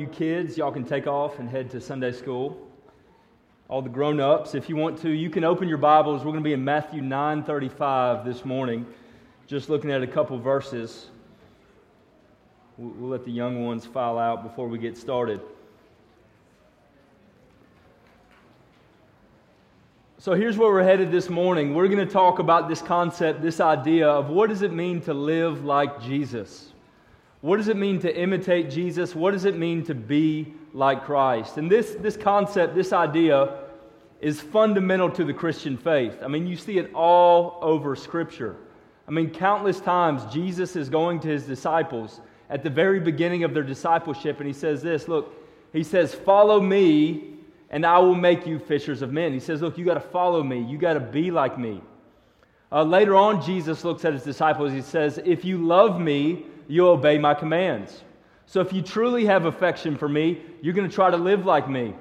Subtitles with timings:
[0.00, 2.56] You kids, y'all can take off and head to Sunday school.
[3.66, 6.20] All the grown-ups, if you want to, you can open your Bibles.
[6.20, 8.86] We're going to be in Matthew 9:35 this morning,
[9.48, 11.08] just looking at a couple verses.
[12.76, 15.40] We'll let the young ones file out before we get started.
[20.18, 21.74] So here's where we're headed this morning.
[21.74, 25.12] We're going to talk about this concept, this idea of what does it mean to
[25.12, 26.72] live like Jesus?
[27.40, 29.14] What does it mean to imitate Jesus?
[29.14, 31.56] What does it mean to be like Christ?
[31.56, 33.58] And this, this concept, this idea,
[34.20, 36.18] is fundamental to the Christian faith.
[36.22, 38.56] I mean, you see it all over Scripture.
[39.06, 42.20] I mean, countless times Jesus is going to his disciples
[42.50, 45.34] at the very beginning of their discipleship, and he says this Look,
[45.72, 47.34] he says, Follow me,
[47.70, 49.32] and I will make you fishers of men.
[49.32, 51.80] He says, Look, you got to follow me, you got to be like me.
[52.70, 54.72] Uh, later on, Jesus looks at his disciples.
[54.72, 58.02] He says, If you love me, you'll obey my commands.
[58.46, 61.68] So if you truly have affection for me, you're going to try to live like
[61.68, 61.94] me.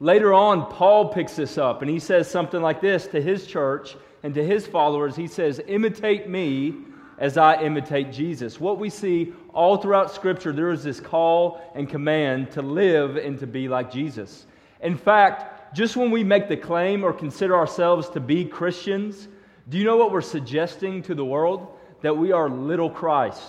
[0.00, 3.96] Later on, Paul picks this up and he says something like this to his church
[4.22, 5.16] and to his followers.
[5.16, 6.74] He says, Imitate me
[7.18, 8.60] as I imitate Jesus.
[8.60, 13.38] What we see all throughout Scripture, there is this call and command to live and
[13.40, 14.46] to be like Jesus.
[14.82, 19.26] In fact, just when we make the claim or consider ourselves to be Christians,
[19.68, 21.77] do you know what we're suggesting to the world?
[22.02, 23.42] That we are little Christ,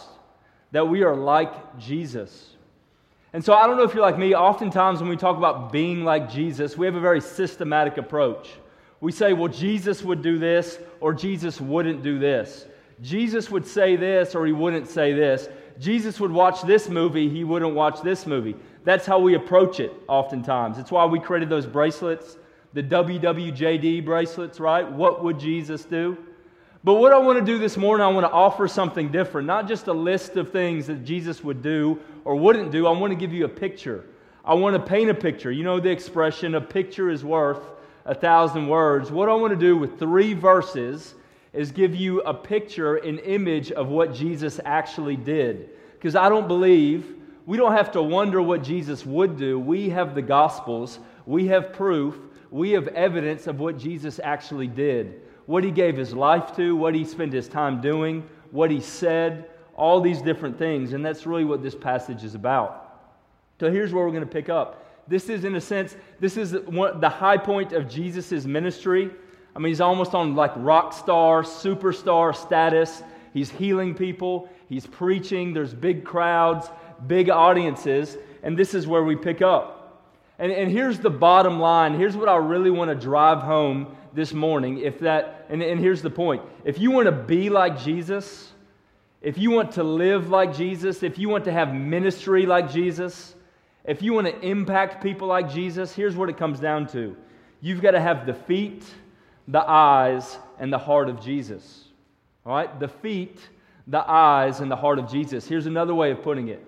[0.71, 2.55] that we are like Jesus.
[3.33, 6.03] And so I don't know if you're like me, oftentimes when we talk about being
[6.03, 8.49] like Jesus, we have a very systematic approach.
[9.01, 12.65] We say, well, Jesus would do this, or Jesus wouldn't do this.
[13.01, 15.47] Jesus would say this, or he wouldn't say this.
[15.79, 18.55] Jesus would watch this movie, he wouldn't watch this movie.
[18.83, 20.77] That's how we approach it oftentimes.
[20.77, 22.37] It's why we created those bracelets,
[22.73, 24.89] the WWJD bracelets, right?
[24.89, 26.17] What would Jesus do?
[26.81, 29.45] But what I want to do this morning, I want to offer something different.
[29.45, 32.87] Not just a list of things that Jesus would do or wouldn't do.
[32.87, 34.05] I want to give you a picture.
[34.45, 35.51] I want to paint a picture.
[35.51, 37.61] You know the expression, a picture is worth
[38.05, 39.11] a thousand words.
[39.11, 41.15] What I want to do with three verses
[41.51, 45.71] is give you a picture, an image of what Jesus actually did.
[45.93, 47.13] Because I don't believe,
[47.45, 49.59] we don't have to wonder what Jesus would do.
[49.59, 52.17] We have the Gospels, we have proof,
[52.51, 56.93] we have evidence of what Jesus actually did what he gave his life to, what
[56.93, 60.93] he spent his time doing, what he said, all these different things.
[60.93, 63.01] And that's really what this passage is about.
[63.59, 64.85] So here's where we're going to pick up.
[65.07, 69.09] This is, in a sense, this is the high point of Jesus' ministry.
[69.55, 73.01] I mean, he's almost on like rock star, superstar status.
[73.33, 76.69] He's healing people, he's preaching, there's big crowds,
[77.07, 80.05] big audiences, and this is where we pick up.
[80.37, 81.95] And, and here's the bottom line.
[81.95, 86.01] Here's what I really want to drive home this morning if that, and, and here's
[86.01, 88.51] the point if you want to be like Jesus,
[89.21, 93.35] if you want to live like Jesus, if you want to have ministry like Jesus,
[93.85, 97.15] if you want to impact people like Jesus, here's what it comes down to
[97.61, 98.85] you've got to have the feet,
[99.47, 101.85] the eyes, and the heart of Jesus.
[102.45, 102.79] All right?
[102.79, 103.39] The feet,
[103.87, 105.47] the eyes, and the heart of Jesus.
[105.47, 106.65] Here's another way of putting it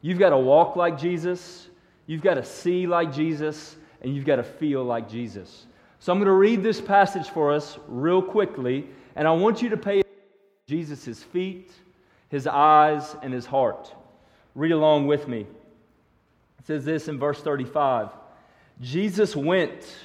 [0.00, 1.68] you've got to walk like Jesus,
[2.06, 5.66] you've got to see like Jesus, and you've got to feel like Jesus.
[6.02, 9.68] So I'm going to read this passage for us real quickly, and I want you
[9.68, 10.02] to pay
[10.66, 11.70] Jesus' feet,
[12.28, 13.94] his eyes, and his heart.
[14.56, 15.46] Read along with me.
[16.58, 18.08] It says this in verse 35
[18.80, 19.96] Jesus went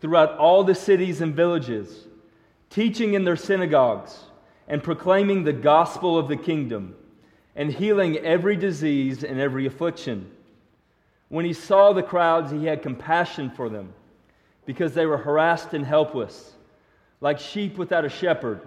[0.00, 2.06] throughout all the cities and villages,
[2.68, 4.20] teaching in their synagogues
[4.68, 6.94] and proclaiming the gospel of the kingdom
[7.56, 10.30] and healing every disease and every affliction.
[11.28, 13.94] When he saw the crowds, he had compassion for them
[14.70, 16.52] because they were harassed and helpless,
[17.20, 18.60] like sheep without a shepherd.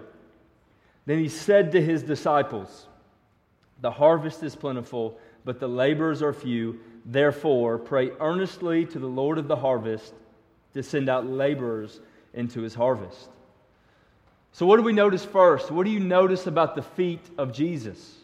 [1.06, 2.88] Then he said to his disciples,
[3.80, 6.78] The harvest is plentiful, but the laborers are few.
[7.06, 10.12] Therefore, pray earnestly to the Lord of the harvest
[10.74, 12.00] to send out laborers
[12.34, 13.30] into his harvest.
[14.52, 15.70] So, what do we notice first?
[15.70, 18.14] What do you notice about the feet of Jesus?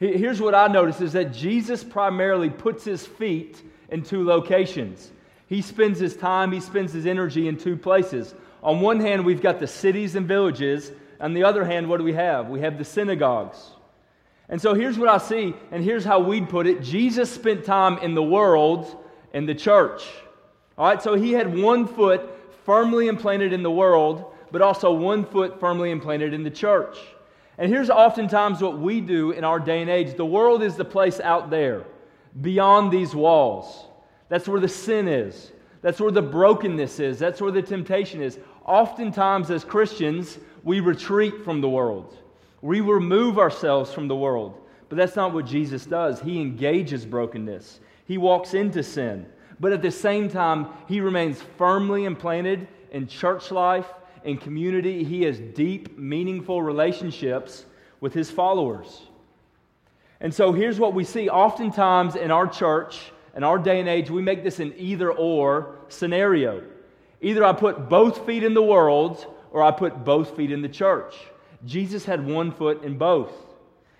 [0.00, 5.12] Here's what I notice is that Jesus primarily puts his feet in two locations.
[5.54, 8.34] He spends his time, he spends his energy in two places.
[8.60, 10.90] On one hand, we've got the cities and villages.
[11.20, 12.48] On the other hand, what do we have?
[12.48, 13.70] We have the synagogues.
[14.48, 17.98] And so here's what I see, and here's how we'd put it Jesus spent time
[17.98, 18.96] in the world
[19.32, 20.02] in the church.
[20.76, 22.28] All right, so he had one foot
[22.66, 26.98] firmly implanted in the world, but also one foot firmly implanted in the church.
[27.58, 30.84] And here's oftentimes what we do in our day and age the world is the
[30.84, 31.84] place out there,
[32.40, 33.86] beyond these walls.
[34.34, 35.52] That's where the sin is.
[35.80, 37.20] That's where the brokenness is.
[37.20, 38.40] That's where the temptation is.
[38.64, 42.18] Oftentimes, as Christians, we retreat from the world.
[42.60, 44.60] We remove ourselves from the world.
[44.88, 46.20] But that's not what Jesus does.
[46.20, 49.24] He engages brokenness, he walks into sin.
[49.60, 53.86] But at the same time, he remains firmly implanted in church life,
[54.24, 55.04] in community.
[55.04, 57.66] He has deep, meaningful relationships
[58.00, 59.02] with his followers.
[60.20, 64.10] And so here's what we see oftentimes in our church, in our day and age,
[64.10, 66.62] we make this an either or scenario.
[67.20, 70.68] Either I put both feet in the world or I put both feet in the
[70.68, 71.14] church.
[71.64, 73.32] Jesus had one foot in both.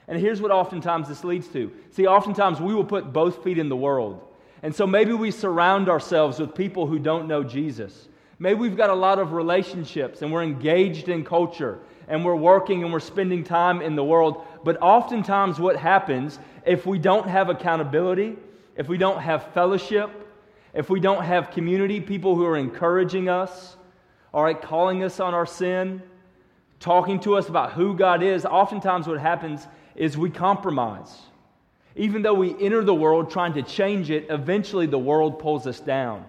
[0.07, 1.73] And here's what oftentimes this leads to.
[1.91, 4.21] See, oftentimes we will put both feet in the world.
[4.63, 8.09] And so maybe we surround ourselves with people who don't know Jesus.
[8.39, 11.79] Maybe we've got a lot of relationships and we're engaged in culture
[12.09, 14.45] and we're working and we're spending time in the world.
[14.65, 18.37] But oftentimes, what happens if we don't have accountability,
[18.77, 20.11] if we don't have fellowship,
[20.73, 23.77] if we don't have community, people who are encouraging us,
[24.33, 26.03] all right, calling us on our sin,
[26.81, 31.17] talking to us about who God is, oftentimes what happens is we compromise.
[31.97, 35.79] Even though we enter the world trying to change it, eventually the world pulls us
[35.79, 36.25] down.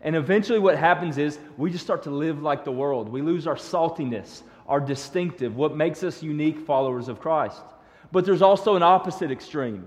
[0.00, 3.08] And eventually, what happens is we just start to live like the world.
[3.08, 7.62] We lose our saltiness, our distinctive, what makes us unique followers of Christ.
[8.10, 9.86] But there's also an opposite extreme,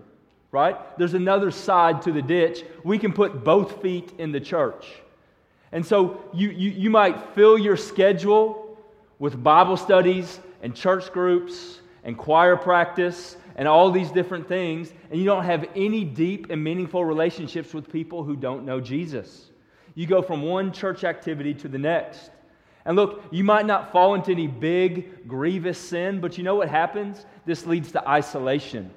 [0.56, 0.78] right?
[0.98, 2.64] There's another side to the ditch.
[2.86, 4.88] We can put both feet in the church.
[5.74, 8.80] And so you, you, you might fill your schedule
[9.20, 15.20] with Bible studies and church groups and choir practice and all these different things, and
[15.20, 19.52] you don't have any deep and meaningful relationships with people who don't know Jesus.
[19.94, 22.32] You go from one church activity to the next.
[22.86, 26.70] And look, you might not fall into any big, grievous sin, but you know what
[26.70, 27.26] happens?
[27.46, 28.92] This leads to isolation.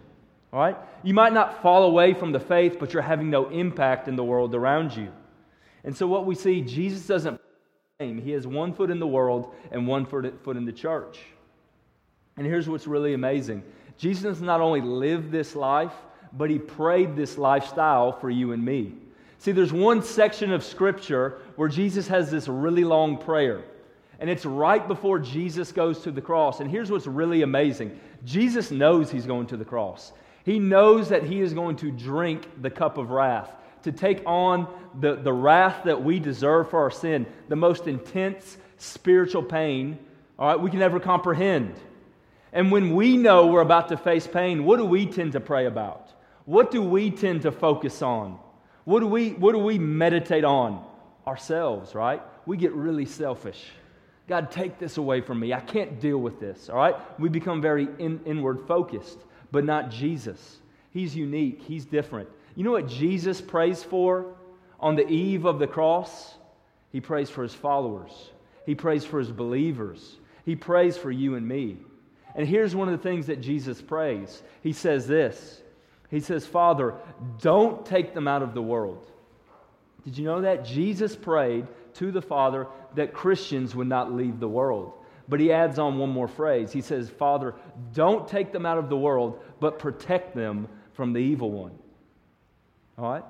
[0.52, 0.76] All right?
[1.02, 4.24] You might not fall away from the faith, but you're having no impact in the
[4.24, 5.12] world around you.
[5.84, 7.40] And so, what we see, Jesus doesn't
[8.00, 11.18] he has one foot in the world and one foot in the church.
[12.36, 13.64] And here's what's really amazing
[13.96, 15.92] Jesus not only lived this life,
[16.32, 18.92] but he prayed this lifestyle for you and me.
[19.38, 23.64] See, there's one section of Scripture where Jesus has this really long prayer.
[24.20, 26.60] And it's right before Jesus goes to the cross.
[26.60, 30.12] And here's what's really amazing Jesus knows he's going to the cross.
[30.48, 33.52] He knows that he is going to drink the cup of wrath,
[33.82, 34.66] to take on
[34.98, 39.98] the, the wrath that we deserve for our sin, the most intense spiritual pain,
[40.38, 41.74] all right, we can ever comprehend.
[42.50, 45.66] And when we know we're about to face pain, what do we tend to pray
[45.66, 46.14] about?
[46.46, 48.38] What do we tend to focus on?
[48.84, 50.82] What do we, what do we meditate on?
[51.26, 52.22] Ourselves, right?
[52.46, 53.66] We get really selfish.
[54.26, 55.52] God, take this away from me.
[55.52, 56.96] I can't deal with this, all right?
[57.20, 59.18] We become very in, inward focused,
[59.50, 60.58] but not Jesus.
[60.90, 62.28] He's unique, He's different.
[62.54, 64.34] You know what Jesus prays for
[64.80, 66.34] on the eve of the cross?
[66.90, 68.30] He prays for His followers,
[68.66, 71.78] He prays for His believers, He prays for you and me.
[72.34, 75.62] And here's one of the things that Jesus prays He says this
[76.10, 76.94] He says, Father,
[77.40, 79.06] don't take them out of the world.
[80.04, 80.64] Did you know that?
[80.64, 84.92] Jesus prayed to the Father that Christians would not leave the world.
[85.28, 86.72] But he adds on one more phrase.
[86.72, 87.54] He says, Father,
[87.92, 91.78] don't take them out of the world, but protect them from the evil one.
[92.96, 93.24] All right?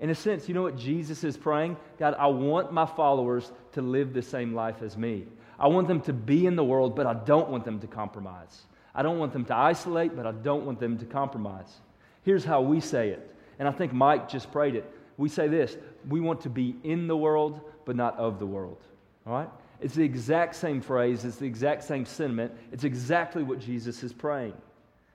[0.00, 1.76] In a sense, you know what Jesus is praying?
[1.98, 5.26] God, I want my followers to live the same life as me.
[5.58, 8.62] I want them to be in the world, but I don't want them to compromise.
[8.94, 11.80] I don't want them to isolate, but I don't want them to compromise.
[12.22, 13.34] Here's how we say it.
[13.58, 14.90] And I think Mike just prayed it.
[15.16, 15.76] We say this
[16.08, 18.82] we want to be in the world, but not of the world.
[19.26, 19.48] All right?
[19.80, 24.12] It's the exact same phrase, it's the exact same sentiment, it's exactly what Jesus is
[24.12, 24.54] praying.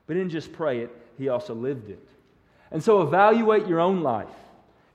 [0.06, 2.08] But he didn't just pray it, he also lived it.
[2.72, 4.28] And so evaluate your own life.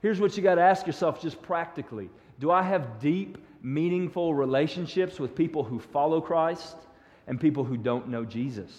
[0.01, 5.19] Here's what you got to ask yourself just practically Do I have deep, meaningful relationships
[5.19, 6.75] with people who follow Christ
[7.27, 8.71] and people who don't know Jesus?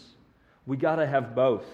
[0.66, 1.64] We got to have both.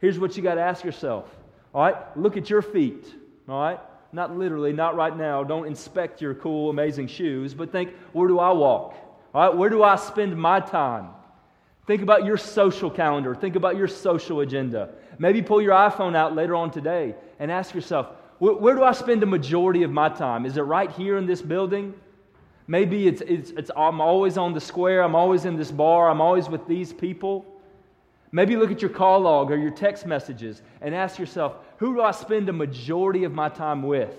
[0.00, 1.28] Here's what you got to ask yourself.
[1.74, 2.16] All right?
[2.16, 3.06] Look at your feet.
[3.48, 3.80] All right?
[4.14, 5.42] Not literally, not right now.
[5.42, 8.94] Don't inspect your cool, amazing shoes, but think, where do I walk?
[9.34, 11.08] All right, where do I spend my time?
[11.88, 13.34] Think about your social calendar.
[13.34, 14.90] Think about your social agenda.
[15.18, 18.06] Maybe pull your iPhone out later on today and ask yourself,
[18.38, 20.46] where, where do I spend the majority of my time?
[20.46, 21.92] Is it right here in this building?
[22.68, 26.20] Maybe it's, it's, it's, I'm always on the square, I'm always in this bar, I'm
[26.20, 27.44] always with these people.
[28.34, 32.02] Maybe look at your call log or your text messages and ask yourself, who do
[32.02, 34.12] I spend a majority of my time with?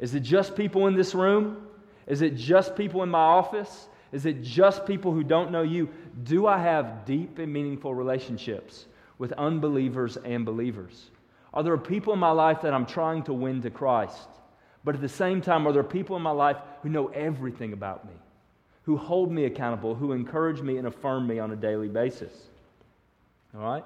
[0.00, 1.66] Is it just people in this room?
[2.06, 3.88] Is it just people in my office?
[4.10, 5.90] Is it just people who don't know you?
[6.22, 8.86] Do I have deep and meaningful relationships
[9.18, 11.10] with unbelievers and believers?
[11.52, 14.30] Are there people in my life that I'm trying to win to Christ?
[14.82, 18.06] But at the same time, are there people in my life who know everything about
[18.06, 18.14] me,
[18.84, 22.32] who hold me accountable, who encourage me and affirm me on a daily basis?
[23.54, 23.84] All right?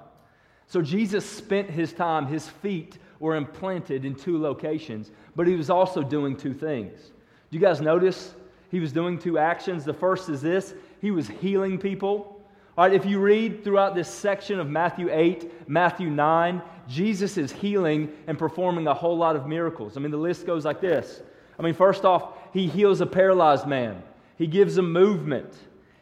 [0.67, 5.69] So Jesus spent his time, his feet were implanted in two locations, but he was
[5.69, 7.11] also doing two things.
[7.49, 8.33] Do you guys notice
[8.69, 9.85] he was doing two actions?
[9.85, 12.33] The first is this he was healing people.
[12.77, 17.51] All right, if you read throughout this section of Matthew 8, Matthew 9, Jesus is
[17.51, 19.97] healing and performing a whole lot of miracles.
[19.97, 21.21] I mean, the list goes like this.
[21.57, 24.03] I mean, first off, he heals a paralyzed man,
[24.37, 25.51] he gives him movement,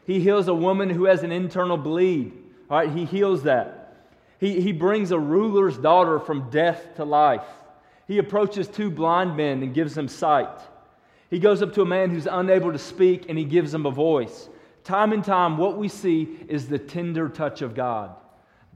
[0.06, 2.32] he heals a woman who has an internal bleed.
[2.70, 3.94] All right, he heals that.
[4.38, 7.46] He, he brings a ruler's daughter from death to life.
[8.06, 10.60] He approaches two blind men and gives them sight.
[11.30, 13.90] He goes up to a man who's unable to speak and he gives him a
[13.90, 14.48] voice.
[14.84, 18.14] Time and time, what we see is the tender touch of God.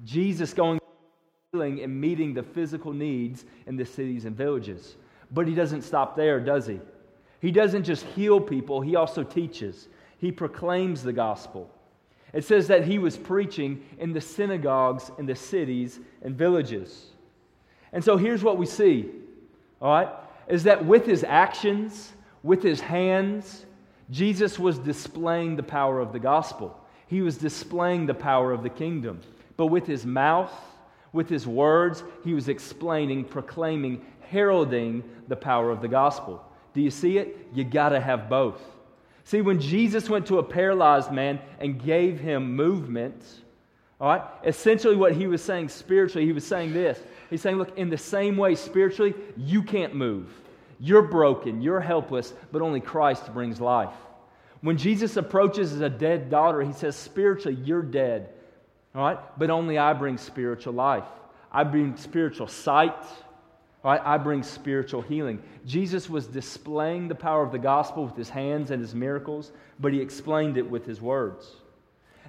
[0.05, 0.81] Jesus going
[1.53, 4.97] healing and meeting the physical needs in the cities and villages.
[5.31, 6.81] But he doesn't stop there, does he?
[7.41, 9.89] He doesn't just heal people, he also teaches.
[10.19, 11.71] He proclaims the gospel.
[12.33, 17.07] It says that he was preaching in the synagogues in the cities and villages.
[17.93, 19.11] And so here's what we see,
[19.83, 20.09] all right,
[20.49, 23.67] is that with his actions, with his hands,
[24.11, 26.79] Jesus was displaying the power of the gospel.
[27.07, 29.21] He was displaying the power of the kingdom.
[29.57, 30.53] But with his mouth,
[31.13, 36.45] with his words, he was explaining, proclaiming, heralding the power of the gospel.
[36.73, 37.49] Do you see it?
[37.53, 38.61] You got to have both.
[39.25, 43.23] See, when Jesus went to a paralyzed man and gave him movement,
[44.01, 46.99] all right, essentially what he was saying spiritually, he was saying this.
[47.29, 50.29] He's saying, look, in the same way, spiritually, you can't move.
[50.81, 53.93] You're broken, you're helpless, but only Christ brings life.
[54.63, 58.31] When Jesus approaches as a dead daughter, he says, spiritually, you're dead,
[58.95, 61.05] all right, but only I bring spiritual life.
[61.53, 62.97] I bring spiritual sight,
[63.83, 64.01] Right?
[64.05, 65.43] I bring spiritual healing.
[65.65, 69.93] Jesus was displaying the power of the gospel with his hands and his miracles, but
[69.93, 71.51] he explained it with his words.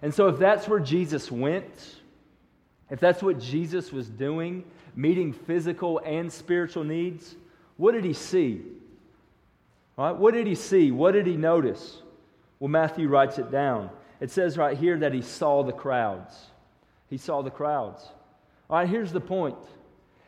[0.01, 1.95] And so, if that's where Jesus went,
[2.89, 4.63] if that's what Jesus was doing,
[4.95, 7.35] meeting physical and spiritual needs,
[7.77, 8.61] what did he see?
[9.97, 10.15] Right?
[10.15, 10.91] What did he see?
[10.91, 11.97] What did he notice?
[12.59, 13.89] Well, Matthew writes it down.
[14.19, 16.33] It says right here that he saw the crowds.
[17.09, 18.07] He saw the crowds.
[18.69, 19.57] All right, here's the point.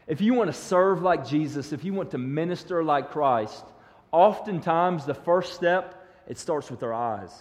[0.08, 3.64] If you want to serve like Jesus, if you want to minister like Christ,
[4.12, 7.32] oftentimes the first step, it starts with our eyes.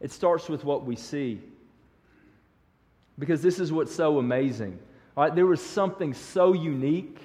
[0.00, 1.40] It starts with what we see.
[3.18, 4.78] Because this is what's so amazing.
[5.16, 7.18] Right, there was something so unique,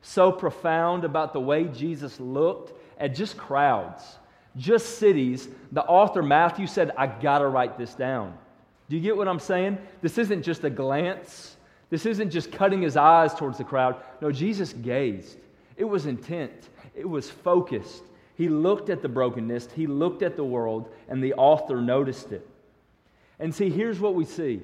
[0.00, 4.02] so profound about the way Jesus looked at just crowds,
[4.56, 5.48] just cities.
[5.72, 8.36] The author Matthew said, I got to write this down.
[8.88, 9.78] Do you get what I'm saying?
[10.00, 11.53] This isn't just a glance.
[11.90, 13.96] This isn't just cutting his eyes towards the crowd.
[14.20, 15.38] No, Jesus gazed.
[15.76, 18.02] It was intent, it was focused.
[18.36, 22.48] He looked at the brokenness, he looked at the world, and the author noticed it.
[23.38, 24.62] And see, here's what we see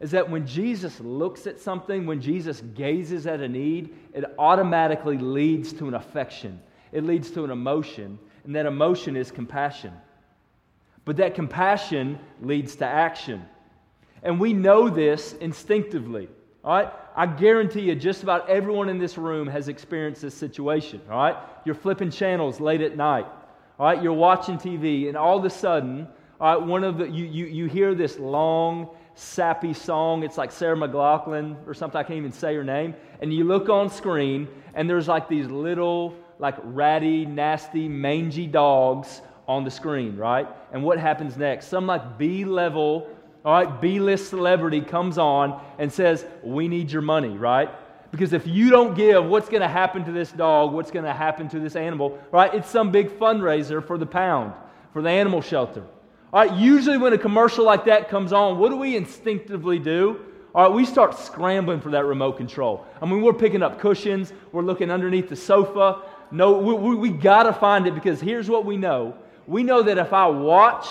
[0.00, 5.18] is that when Jesus looks at something, when Jesus gazes at a need, it automatically
[5.18, 6.60] leads to an affection.
[6.92, 9.92] It leads to an emotion, and that emotion is compassion.
[11.04, 13.44] But that compassion leads to action.
[14.22, 16.28] And we know this instinctively.
[16.64, 16.92] All right?
[17.16, 21.00] I guarantee you, just about everyone in this room has experienced this situation.
[21.10, 21.36] All right?
[21.64, 23.26] You're flipping channels late at night.
[23.78, 24.02] All right?
[24.02, 26.08] You're watching TV, and all of a sudden,
[26.40, 30.22] all right, one of the, you, you, you hear this long, sappy song.
[30.22, 31.98] It's like Sarah McLachlan or something.
[31.98, 32.94] I can't even say her name.
[33.20, 39.20] And you look on screen, and there's like these little, like ratty, nasty, mangy dogs
[39.48, 40.46] on the screen, right?
[40.72, 41.66] And what happens next?
[41.66, 43.08] Some like B level
[43.48, 47.70] all right, B list celebrity comes on and says, We need your money, right?
[48.10, 50.74] Because if you don't give, what's going to happen to this dog?
[50.74, 52.22] What's going to happen to this animal?
[52.30, 52.52] Right?
[52.52, 54.52] It's some big fundraiser for the pound,
[54.92, 55.82] for the animal shelter.
[56.30, 60.20] All right, usually when a commercial like that comes on, what do we instinctively do?
[60.54, 62.84] All right, we start scrambling for that remote control.
[63.00, 66.02] I mean, we're picking up cushions, we're looking underneath the sofa.
[66.30, 69.16] No, we, we, we got to find it because here's what we know.
[69.46, 70.86] We know that if I watch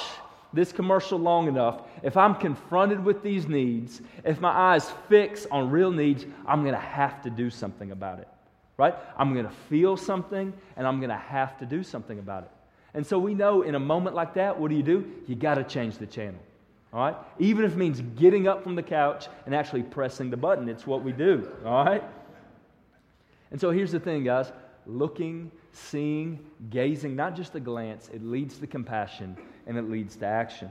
[0.54, 5.70] this commercial long enough, if I'm confronted with these needs, if my eyes fix on
[5.70, 8.28] real needs, I'm going to have to do something about it.
[8.78, 8.94] Right?
[9.18, 12.52] I'm going to feel something and I'm going to have to do something about it.
[12.94, 15.12] And so we know in a moment like that, what do you do?
[15.28, 16.40] You got to change the channel.
[16.94, 17.16] All right?
[17.40, 20.88] Even if it means getting up from the couch and actually pressing the button, it's
[20.88, 21.52] what we do.
[21.66, 22.04] All right?
[23.52, 24.52] And so here's the thing, guys
[24.88, 26.40] looking, seeing,
[26.70, 30.70] gazing, not just a glance, it leads to compassion and it leads to action.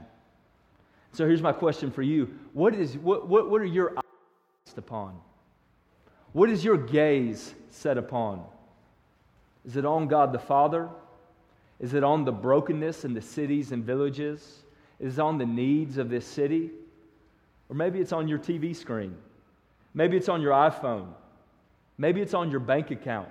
[1.17, 5.19] So here's my question for you What, is, what, what, what are your eyes upon?
[6.31, 8.43] What is your gaze set upon?
[9.65, 10.87] Is it on God the Father?
[11.79, 14.61] Is it on the brokenness in the cities and villages?
[14.99, 16.69] Is it on the needs of this city?
[17.67, 19.15] Or maybe it's on your TV screen.
[19.95, 21.07] Maybe it's on your iPhone.
[21.97, 23.27] Maybe it's on your bank account.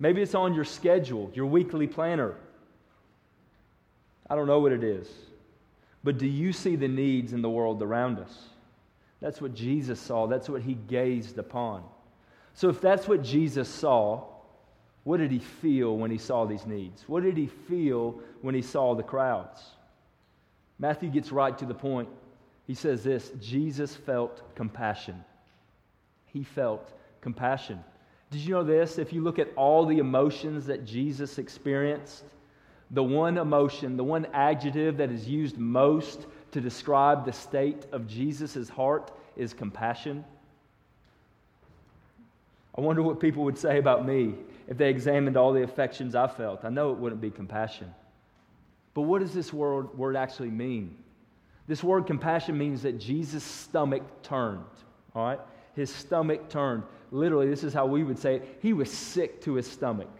[0.00, 2.34] Maybe it's on your schedule, your weekly planner.
[4.28, 5.08] I don't know what it is.
[6.04, 8.48] But do you see the needs in the world around us?
[9.20, 10.26] That's what Jesus saw.
[10.26, 11.82] That's what he gazed upon.
[12.54, 14.24] So, if that's what Jesus saw,
[15.04, 17.08] what did he feel when he saw these needs?
[17.08, 19.60] What did he feel when he saw the crowds?
[20.78, 22.08] Matthew gets right to the point.
[22.66, 25.24] He says this Jesus felt compassion.
[26.26, 27.82] He felt compassion.
[28.30, 28.98] Did you know this?
[28.98, 32.24] If you look at all the emotions that Jesus experienced,
[32.90, 38.06] the one emotion, the one adjective that is used most to describe the state of
[38.06, 40.24] Jesus' heart is compassion.
[42.76, 44.34] I wonder what people would say about me
[44.68, 46.64] if they examined all the affections I felt.
[46.64, 47.92] I know it wouldn't be compassion.
[48.94, 50.96] But what does this word, word actually mean?
[51.66, 54.64] This word compassion means that Jesus' stomach turned,
[55.14, 55.40] all right?
[55.74, 56.82] His stomach turned.
[57.10, 58.58] Literally, this is how we would say it.
[58.62, 60.10] He was sick to his stomach.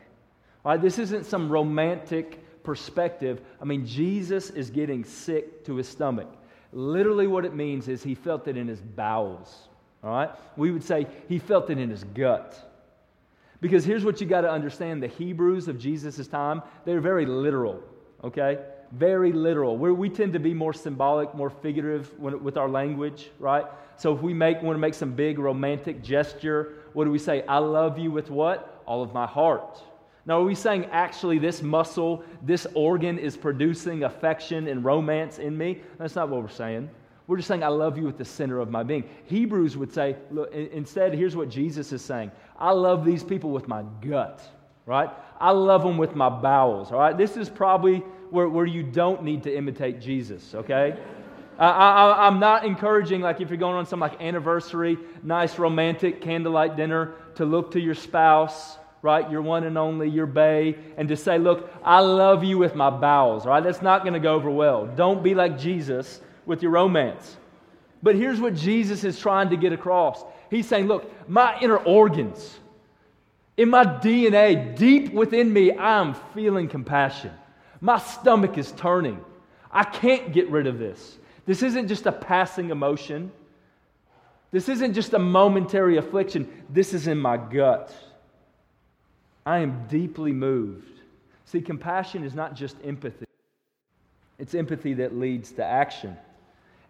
[0.65, 3.41] All right, this isn't some romantic perspective.
[3.63, 6.29] I mean, Jesus is getting sick to his stomach.
[6.71, 9.69] Literally, what it means is he felt it in his bowels.
[10.05, 10.29] All right?
[10.55, 12.63] We would say he felt it in his gut.
[13.63, 17.83] Because here's what you got to understand the Hebrews of Jesus' time, they're very literal,
[18.23, 18.59] okay?
[18.93, 19.79] Very literal.
[19.79, 23.65] Where we tend to be more symbolic, more figurative with our language, right?
[23.97, 27.47] So if we make, want to make some big romantic gesture, what do we say?
[27.49, 28.83] I love you with what?
[28.85, 29.81] All of my heart.
[30.29, 35.57] Now, are we saying actually this muscle, this organ is producing affection and romance in
[35.57, 35.81] me?
[35.97, 36.91] That's not what we're saying.
[37.27, 39.05] We're just saying, I love you with the center of my being.
[39.25, 43.69] Hebrews would say, look, instead, here's what Jesus is saying I love these people with
[43.69, 44.43] my gut,
[44.85, 45.09] right?
[45.41, 47.17] I love them with my bowels, all right?
[47.17, 50.99] This is probably where, where you don't need to imitate Jesus, okay?
[51.59, 56.77] I, am not encouraging, like, if you're going on some like anniversary, nice romantic candlelight
[56.77, 61.17] dinner, to look to your spouse, right, your one and only, your bay, and to
[61.17, 63.63] say, look, I love you with my bowels, right?
[63.63, 64.87] That's not going to go over well.
[64.87, 67.37] Don't be like Jesus with your romance.
[68.03, 72.59] But here's what Jesus is trying to get across He's saying, Look, my inner organs,
[73.57, 77.33] in my DNA, deep within me, I am feeling compassion.
[77.81, 79.23] My stomach is turning.
[79.71, 81.19] I can't get rid of this.
[81.45, 83.31] This isn't just a passing emotion.
[84.51, 86.49] This isn't just a momentary affliction.
[86.71, 87.93] This is in my gut.
[89.49, 91.01] I am deeply moved.
[91.47, 93.25] See, compassion is not just empathy,
[94.39, 96.19] it's empathy that leads to action.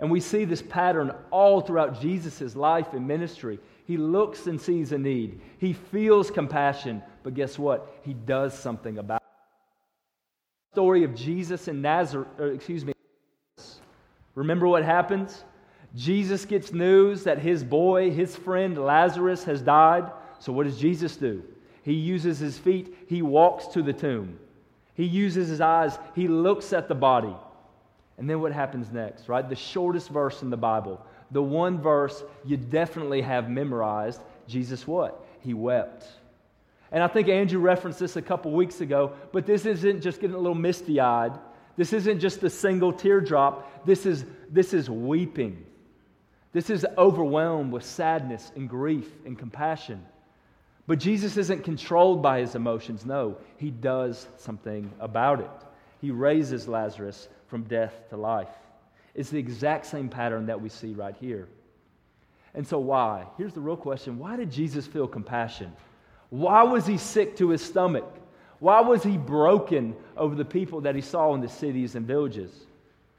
[0.01, 3.61] And we see this pattern all throughout Jesus' life and ministry.
[3.87, 7.95] He looks and sees a need, he feels compassion, but guess what?
[8.03, 10.75] He does something about it.
[10.75, 12.93] Story of Jesus in Nazareth, excuse me.
[14.35, 15.45] Remember what happens?
[15.95, 20.11] Jesus gets news that his boy, his friend Lazarus, has died.
[20.41, 21.45] So, what does Jesus do?
[21.89, 24.39] He uses his feet, he walks to the tomb.
[24.93, 27.35] He uses his eyes, he looks at the body.
[28.19, 29.49] And then what happens next, right?
[29.49, 34.21] The shortest verse in the Bible, the one verse you definitely have memorized.
[34.47, 35.25] Jesus what?
[35.41, 36.05] He wept.
[36.93, 40.37] And I think Andrew referenced this a couple weeks ago, but this isn't just getting
[40.37, 41.39] a little misty eyed.
[41.79, 43.87] This isn't just a single teardrop.
[43.87, 45.65] This is, this is weeping.
[46.53, 50.05] This is overwhelmed with sadness and grief and compassion.
[50.89, 53.05] But Jesus isn't controlled by his emotions.
[53.05, 55.51] No, he does something about it.
[56.01, 58.49] He raises Lazarus from death to life.
[59.15, 61.47] It's the exact same pattern that we see right here.
[62.55, 63.27] And so, why?
[63.37, 65.75] Here's the real question why did Jesus feel compassion?
[66.31, 68.11] Why was he sick to his stomach?
[68.59, 72.51] Why was he broken over the people that he saw in the cities and villages?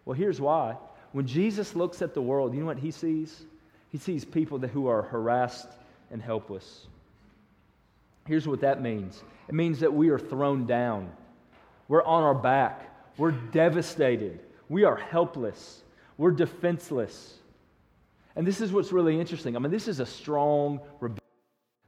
[0.06, 0.76] Well, here's why.
[1.12, 3.44] When Jesus looks at the world, you know what he sees?
[3.92, 5.70] He sees people who are harassed
[6.10, 6.88] and helpless.
[8.30, 11.12] Here's what that means it means that we are thrown down,
[11.88, 14.40] we're on our back, we're devastated.
[14.70, 15.82] We are helpless.
[16.16, 17.34] We're defenseless.
[18.36, 19.56] And this is what's really interesting.
[19.56, 20.80] I mean, this is a strong,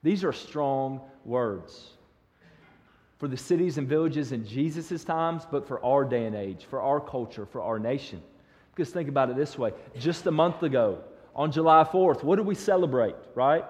[0.01, 1.91] these are strong words
[3.19, 6.82] for the cities and villages in Jesus' times, but for our day and age, for
[6.82, 8.19] our culture, for our nation.
[8.73, 11.04] Because think about it this way just a month ago,
[11.36, 13.63] on July 4th, what did we celebrate, right?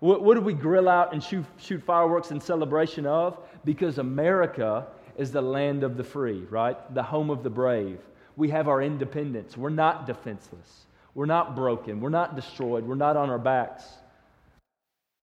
[0.00, 3.38] What, what did we grill out and shoot, shoot fireworks in celebration of?
[3.64, 6.76] Because America is the land of the free, right?
[6.94, 7.98] The home of the brave.
[8.36, 9.56] We have our independence.
[9.56, 10.86] We're not defenseless.
[11.14, 12.00] We're not broken.
[12.00, 12.84] We're not destroyed.
[12.84, 13.84] We're not on our backs.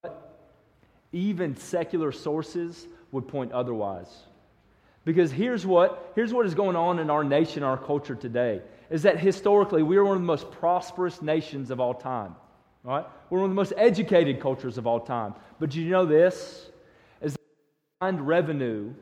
[0.02, 0.36] But
[1.12, 4.10] Even secular sources would point otherwise.
[5.06, 9.04] Because here's what, here's what is going on in our nation, our culture today, is
[9.04, 12.36] that historically we are one of the most prosperous nations of all time.
[12.84, 13.06] Right?
[13.30, 15.36] We're one of the most educated cultures of all time.
[15.60, 16.69] But do you know this?
[17.22, 17.39] Is the
[18.00, 18.93] combined revenue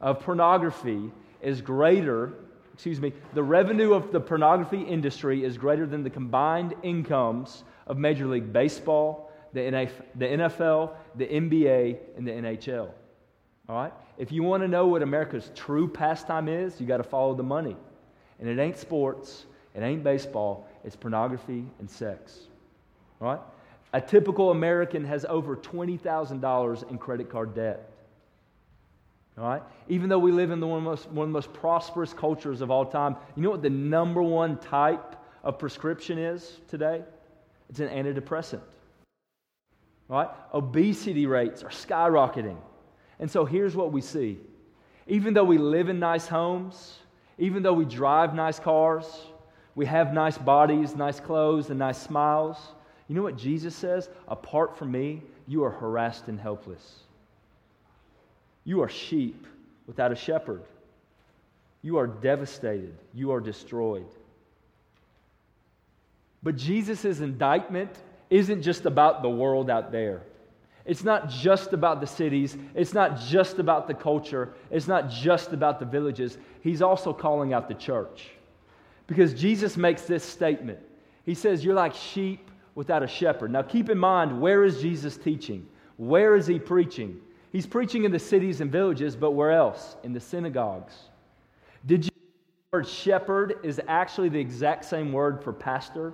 [0.00, 2.34] of pornography is greater,
[2.74, 7.96] excuse me, the revenue of the pornography industry is greater than the combined incomes of
[7.96, 12.90] Major League Baseball, the NFL, the NBA, and the NHL.
[13.68, 13.92] All right?
[14.18, 17.42] If you want to know what America's true pastime is, you got to follow the
[17.42, 17.76] money.
[18.40, 22.40] And it ain't sports, it ain't baseball, it's pornography and sex.
[23.20, 23.40] Right?
[23.92, 27.90] A typical American has over $20,000 in credit card debt.
[29.38, 29.62] All right?
[29.88, 32.60] Even though we live in the one, of most, one of the most prosperous cultures
[32.60, 37.02] of all time, you know what the number one type of prescription is today?
[37.70, 38.60] It's an antidepressant.
[40.10, 40.28] All right?
[40.52, 42.56] Obesity rates are skyrocketing.
[43.18, 44.38] And so here's what we see.
[45.06, 46.98] Even though we live in nice homes,
[47.38, 49.06] even though we drive nice cars,
[49.74, 52.56] we have nice bodies, nice clothes, and nice smiles,
[53.08, 54.08] you know what Jesus says?
[54.28, 57.00] Apart from me, you are harassed and helpless.
[58.64, 59.46] You are sheep
[59.86, 60.62] without a shepherd.
[61.82, 62.94] You are devastated.
[63.12, 64.06] You are destroyed.
[66.42, 67.90] But Jesus' indictment
[68.30, 70.22] isn't just about the world out there.
[70.86, 72.56] It's not just about the cities.
[72.74, 74.52] It's not just about the culture.
[74.70, 76.36] It's not just about the villages.
[76.62, 78.30] He's also calling out the church.
[79.06, 80.78] Because Jesus makes this statement
[81.24, 83.50] He says, You're like sheep without a shepherd.
[83.50, 85.66] Now, keep in mind, where is Jesus teaching?
[85.96, 87.20] Where is he preaching?
[87.52, 89.96] He's preaching in the cities and villages, but where else?
[90.02, 90.94] In the synagogues.
[91.86, 92.10] Did you
[92.72, 96.12] the word shepherd is actually the exact same word for pastor?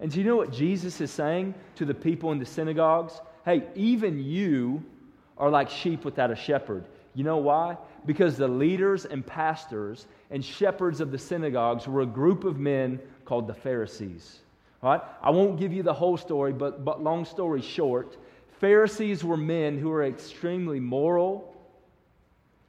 [0.00, 3.20] And do you know what Jesus is saying to the people in the synagogues?
[3.44, 4.82] Hey, even you
[5.36, 6.86] are like sheep without a shepherd.
[7.14, 7.76] You know why?
[8.06, 13.00] Because the leaders and pastors and shepherds of the synagogues were a group of men
[13.24, 14.40] called the Pharisees.
[14.82, 15.00] Right?
[15.22, 18.16] I won't give you the whole story, but, but long story short,
[18.60, 21.54] Pharisees were men who were extremely moral.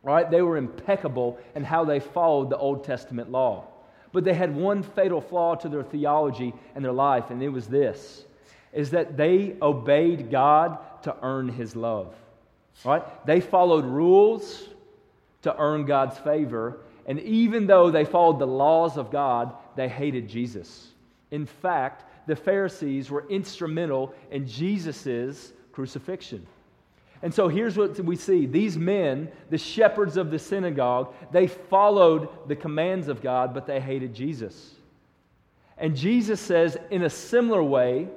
[0.01, 0.29] Right?
[0.29, 3.67] They were impeccable in how they followed the Old Testament law.
[4.11, 7.67] But they had one fatal flaw to their theology and their life, and it was
[7.67, 8.25] this
[8.71, 12.13] is that they obeyed God to earn his love.
[12.85, 13.03] Right?
[13.25, 14.63] They followed rules
[15.41, 20.27] to earn God's favor, and even though they followed the laws of God, they hated
[20.27, 20.91] Jesus.
[21.31, 26.45] In fact, the Pharisees were instrumental in Jesus' crucifixion.
[27.21, 32.29] And so here's what we see these men, the shepherds of the synagogue, they followed
[32.47, 34.75] the commands of God, but they hated Jesus.
[35.77, 38.07] And Jesus says, in a similar way,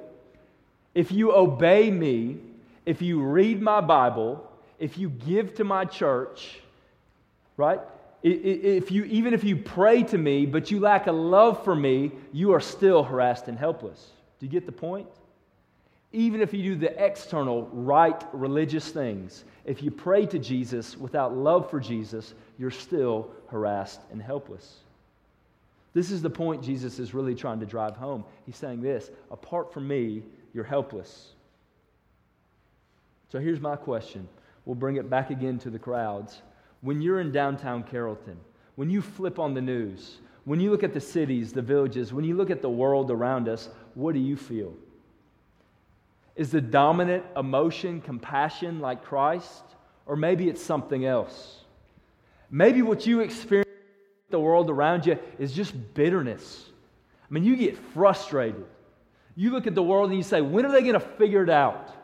[0.93, 2.37] if you obey me,
[2.85, 4.49] if you read my Bible,
[4.79, 6.59] if you give to my church,
[7.57, 7.79] right?
[8.23, 12.13] If you, even if you pray to me, but you lack a love for me,
[12.31, 14.11] you are still harassed and helpless.
[14.39, 15.07] Do you get the point?
[16.13, 21.35] Even if you do the external, right religious things, if you pray to Jesus without
[21.35, 24.77] love for Jesus, you're still harassed and helpless.
[25.93, 28.23] This is the point Jesus is really trying to drive home.
[28.45, 31.29] He's saying this apart from me, you're helpless.
[33.31, 34.29] So here's my question.
[34.65, 36.41] We'll bring it back again to the crowds.
[36.83, 38.37] When you're in downtown Carrollton,
[38.75, 42.25] when you flip on the news, when you look at the cities, the villages, when
[42.25, 44.73] you look at the world around us, what do you feel?
[46.35, 49.63] Is the dominant emotion compassion like Christ?
[50.05, 51.61] Or maybe it's something else.
[52.51, 53.69] Maybe what you experience
[54.29, 56.65] the world around you is just bitterness.
[57.29, 58.65] I mean, you get frustrated.
[59.35, 61.49] You look at the world and you say, when are they going to figure it
[61.49, 61.95] out?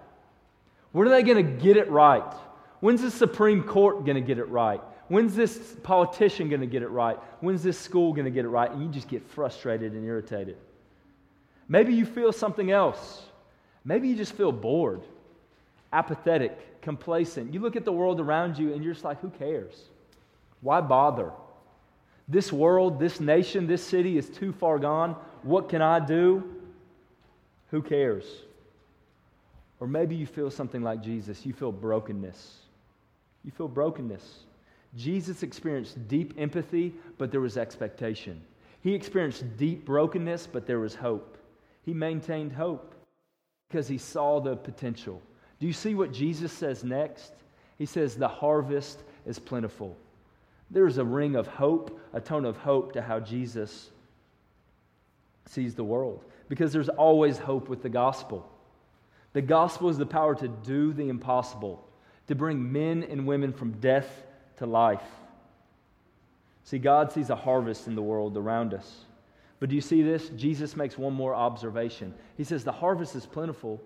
[0.93, 2.33] When are they going to get it right?
[2.79, 4.81] When's the Supreme Court going to get it right?
[5.09, 7.17] When's this politician going to get it right?
[7.41, 8.71] When's this school going to get it right?
[8.71, 10.57] And you just get frustrated and irritated.
[11.67, 13.23] Maybe you feel something else.
[13.83, 15.01] Maybe you just feel bored,
[15.91, 17.53] apathetic, complacent.
[17.53, 19.73] You look at the world around you and you're just like, who cares?
[20.61, 21.31] Why bother?
[22.27, 25.15] This world, this nation, this city is too far gone.
[25.41, 26.43] What can I do?
[27.71, 28.25] Who cares?
[29.79, 31.45] Or maybe you feel something like Jesus.
[31.45, 32.57] You feel brokenness.
[33.43, 34.43] You feel brokenness.
[34.95, 38.41] Jesus experienced deep empathy, but there was expectation.
[38.81, 41.37] He experienced deep brokenness, but there was hope.
[41.83, 42.95] He maintained hope
[43.67, 45.21] because he saw the potential.
[45.59, 47.33] Do you see what Jesus says next?
[47.77, 49.95] He says, The harvest is plentiful.
[50.71, 53.89] There's a ring of hope, a tone of hope to how Jesus
[55.45, 58.49] sees the world because there's always hope with the gospel.
[59.33, 61.85] The gospel is the power to do the impossible
[62.29, 64.23] to bring men and women from death
[64.57, 65.01] to life.
[66.63, 68.99] See, God sees a harvest in the world around us.
[69.59, 70.29] But do you see this?
[70.29, 72.13] Jesus makes one more observation.
[72.37, 73.81] He says, The harvest is plentiful.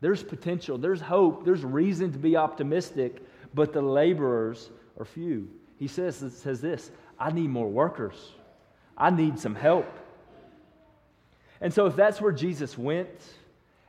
[0.00, 5.48] There's potential, there's hope, there's reason to be optimistic, but the laborers are few.
[5.78, 8.32] He says, says this I need more workers,
[8.96, 9.86] I need some help.
[11.60, 13.10] And so, if that's where Jesus went,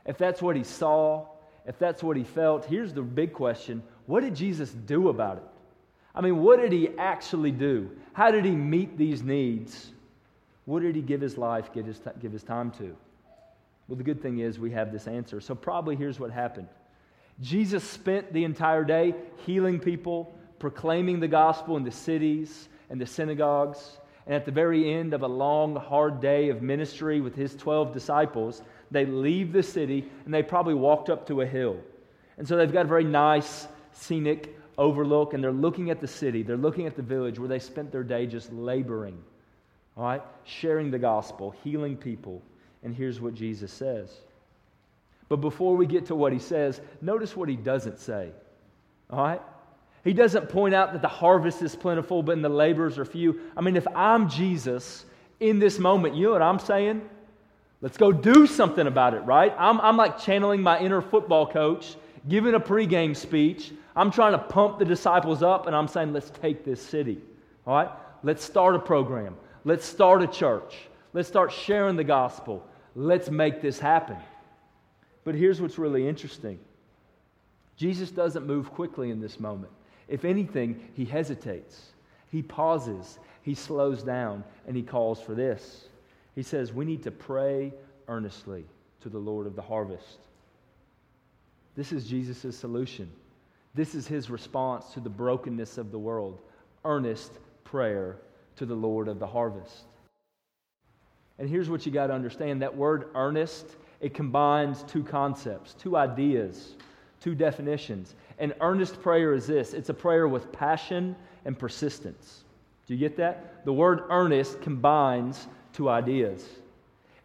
[0.06, 1.28] if that's what he saw,
[1.68, 5.44] if that's what he felt, here's the big question what did Jesus do about it?
[6.14, 7.90] I mean, what did he actually do?
[8.14, 9.92] How did he meet these needs?
[10.66, 12.96] What did he give his life, give his, give his time to?
[13.88, 15.40] Well, the good thing is we have this answer.
[15.42, 16.68] So, probably here's what happened
[17.42, 19.14] Jesus spent the entire day
[19.46, 23.98] healing people, proclaiming the gospel in the cities and the synagogues.
[24.26, 27.94] And at the very end of a long, hard day of ministry with his 12
[27.94, 31.78] disciples, they leave the city and they probably walked up to a hill.
[32.38, 36.44] And so they've got a very nice, scenic overlook, and they're looking at the city,
[36.44, 39.18] they're looking at the village where they spent their day just laboring,
[39.96, 42.42] all right, sharing the gospel, healing people.
[42.84, 44.12] And here's what Jesus says.
[45.28, 48.30] But before we get to what he says, notice what he doesn't say.
[49.10, 49.42] All right?
[50.04, 53.40] He doesn't point out that the harvest is plentiful, but the laborers are few.
[53.58, 55.06] I mean, if I'm Jesus
[55.40, 57.10] in this moment, you know what I'm saying?
[57.86, 59.54] Let's go do something about it, right?
[59.60, 63.74] I'm, I'm like channeling my inner football coach, giving a pregame speech.
[63.96, 67.22] I'm trying to pump the disciples up, and I'm saying, let's take this city.
[67.68, 67.92] All right?
[68.24, 69.38] Let's start a program.
[69.66, 70.88] Let's start a church.
[71.14, 72.68] Let's start sharing the gospel.
[72.96, 74.18] Let's make this happen.
[75.24, 76.58] But here's what's really interesting
[77.78, 79.72] Jesus doesn't move quickly in this moment.
[80.08, 81.90] If anything, he hesitates,
[82.32, 85.86] he pauses, he slows down, and he calls for this.
[86.36, 87.74] He says, We need to pray
[88.08, 88.66] earnestly
[89.02, 90.20] to the Lord of the harvest.
[91.76, 93.10] This is Jesus' solution.
[93.74, 96.40] This is his response to the brokenness of the world
[96.86, 98.18] earnest prayer
[98.56, 99.86] to the Lord of the harvest.
[101.40, 103.66] And here's what you got to understand that word earnest,
[104.00, 106.76] it combines two concepts, two ideas,
[107.20, 108.16] two definitions.
[108.40, 112.44] An earnest prayer is this it's a prayer with passion and persistence.
[112.88, 113.66] Do you get that?
[113.66, 116.48] The word earnest combines two ideas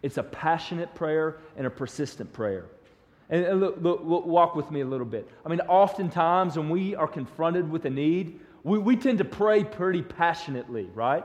[0.03, 2.65] it's a passionate prayer and a persistent prayer.
[3.29, 5.29] And look, look, look, walk with me a little bit.
[5.45, 9.63] I mean, oftentimes when we are confronted with a need, we, we tend to pray
[9.63, 11.25] pretty passionately, right?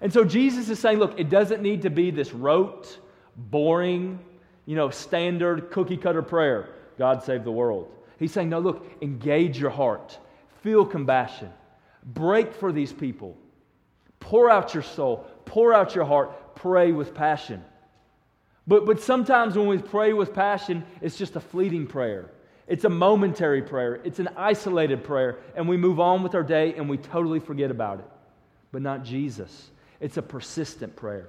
[0.00, 2.98] And so Jesus is saying, look, it doesn't need to be this rote,
[3.36, 4.20] boring,
[4.66, 7.90] you know, standard cookie cutter prayer God save the world.
[8.18, 10.18] He's saying, no, look, engage your heart,
[10.62, 11.50] feel compassion,
[12.04, 13.36] break for these people,
[14.20, 17.62] pour out your soul, pour out your heart, pray with passion.
[18.66, 22.30] But, but sometimes when we pray with passion, it's just a fleeting prayer.
[22.68, 24.00] It's a momentary prayer.
[24.04, 25.38] It's an isolated prayer.
[25.56, 28.06] And we move on with our day and we totally forget about it.
[28.70, 29.70] But not Jesus.
[30.00, 31.28] It's a persistent prayer.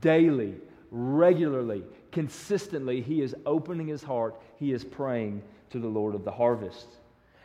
[0.00, 0.54] Daily,
[0.90, 4.40] regularly, consistently, he is opening his heart.
[4.56, 6.86] He is praying to the Lord of the harvest.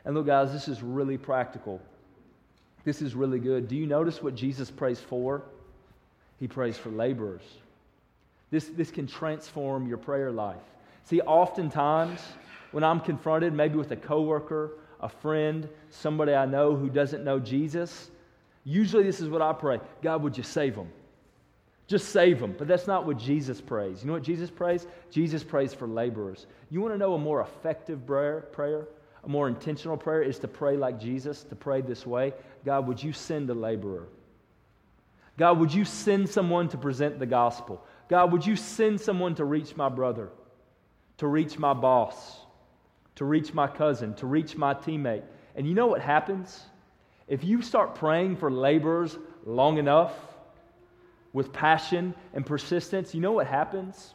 [0.05, 1.81] And look, guys, this is really practical.
[2.83, 3.67] This is really good.
[3.67, 5.43] Do you notice what Jesus prays for?
[6.39, 7.43] He prays for laborers.
[8.51, 10.61] This, this can transform your prayer life.
[11.05, 12.21] See, oftentimes
[12.71, 17.39] when I'm confronted, maybe with a coworker, a friend, somebody I know who doesn't know
[17.39, 18.09] Jesus,
[18.65, 20.89] Usually, this is what I pray God, would you save them?
[21.87, 22.55] Just save them.
[22.57, 24.01] But that's not what Jesus prays.
[24.01, 24.87] You know what Jesus prays?
[25.11, 26.47] Jesus prays for laborers.
[26.71, 28.87] You want to know a more effective prayer, prayer?
[29.23, 32.33] A more intentional prayer is to pray like Jesus, to pray this way
[32.65, 34.07] God, would you send a laborer?
[35.37, 37.83] God, would you send someone to present the gospel?
[38.07, 40.29] God, would you send someone to reach my brother,
[41.17, 42.39] to reach my boss,
[43.15, 45.23] to reach my cousin, to reach my teammate?
[45.55, 46.61] And you know what happens?
[47.27, 50.13] If you start praying for laborers long enough
[51.33, 54.13] with passion and persistence, you know what happens?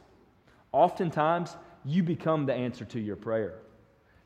[0.72, 3.54] Oftentimes, you become the answer to your prayer.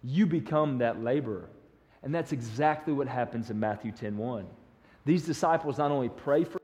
[0.03, 1.49] You become that laborer.
[2.03, 4.47] And that's exactly what happens in Matthew 10:1.
[5.07, 6.61] These disciples not only pray for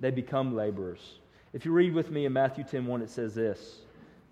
[0.00, 1.18] they become laborers.
[1.52, 3.80] If you read with me in Matthew 10:1 it says this.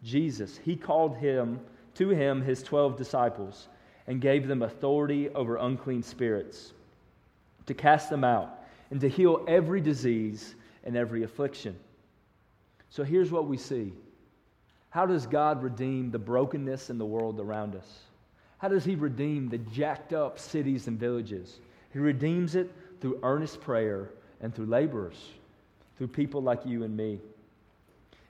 [0.03, 1.61] Jesus, he called him
[1.94, 3.68] to him his 12 disciples
[4.07, 6.74] and gave them authority over unclean spirits
[7.66, 11.77] to cast them out, and to heal every disease and every affliction.
[12.90, 13.92] So here's what we see
[14.90, 18.00] How does God redeem the brokenness in the world around us?
[18.59, 21.61] How does He redeem the jacked up cities and villages?
[21.92, 25.31] He redeems it through earnest prayer and through laborers,
[25.96, 27.20] through people like you and me.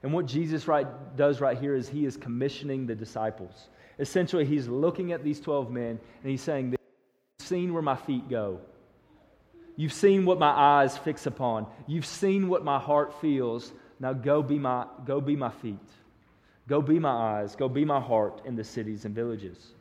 [0.02, 3.68] And what Jesus right, does right here is He is commissioning the disciples.
[3.98, 8.28] Essentially, He's looking at these 12 men and He's saying, You've seen where my feet
[8.28, 8.60] go.
[9.76, 11.66] You've seen what my eyes fix upon.
[11.86, 13.72] You've seen what my heart feels.
[13.98, 15.78] Now go be my, go be my feet.
[16.68, 17.56] Go be my eyes.
[17.56, 19.72] Go be my heart in the cities and villages.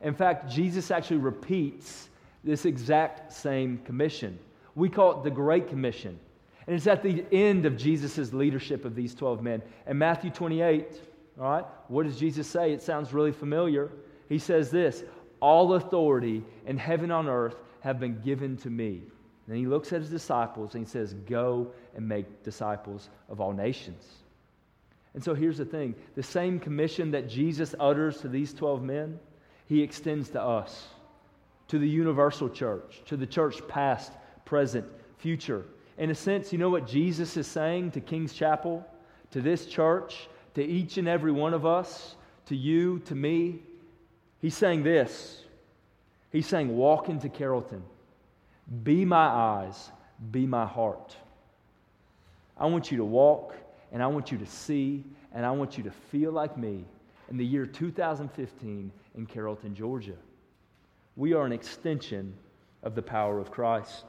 [0.00, 2.08] In fact, Jesus actually repeats
[2.44, 4.38] this exact same commission.
[4.74, 6.18] We call it the Great Commission.
[6.70, 9.60] And it's at the end of Jesus' leadership of these 12 men.
[9.88, 11.00] In Matthew 28,
[11.40, 12.72] all right, what does Jesus say?
[12.72, 13.90] It sounds really familiar.
[14.28, 15.02] He says this
[15.40, 19.02] All authority in heaven and on earth have been given to me.
[19.48, 23.52] And he looks at his disciples and he says, Go and make disciples of all
[23.52, 24.04] nations.
[25.14, 29.18] And so here's the thing the same commission that Jesus utters to these 12 men,
[29.66, 30.86] he extends to us,
[31.66, 34.12] to the universal church, to the church past,
[34.44, 34.86] present,
[35.18, 35.64] future.
[36.00, 38.86] In a sense, you know what Jesus is saying to King's Chapel,
[39.32, 43.58] to this church, to each and every one of us, to you, to me?
[44.40, 45.42] He's saying this.
[46.32, 47.82] He's saying, Walk into Carrollton.
[48.82, 49.90] Be my eyes,
[50.30, 51.14] be my heart.
[52.56, 53.54] I want you to walk
[53.92, 56.86] and I want you to see and I want you to feel like me
[57.30, 60.16] in the year 2015 in Carrollton, Georgia.
[61.16, 62.32] We are an extension
[62.82, 64.04] of the power of Christ.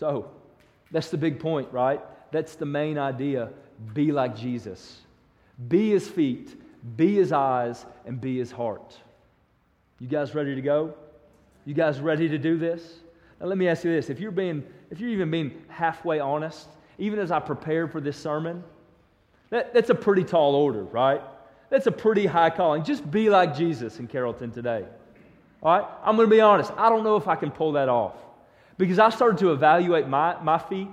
[0.00, 0.30] So,
[0.90, 2.00] that's the big point, right?
[2.32, 3.50] That's the main idea.
[3.92, 5.02] Be like Jesus.
[5.68, 6.58] Be his feet,
[6.96, 8.96] be his eyes, and be his heart.
[9.98, 10.94] You guys ready to go?
[11.66, 13.00] You guys ready to do this?
[13.38, 14.08] Now, let me ask you this.
[14.08, 18.16] If you're, being, if you're even being halfway honest, even as I prepared for this
[18.16, 18.64] sermon,
[19.50, 21.20] that, that's a pretty tall order, right?
[21.68, 22.84] That's a pretty high calling.
[22.84, 24.86] Just be like Jesus in Carrollton today.
[25.62, 25.86] All right?
[26.02, 26.72] I'm going to be honest.
[26.78, 28.14] I don't know if I can pull that off.
[28.80, 30.88] Because I started to evaluate my, my feet,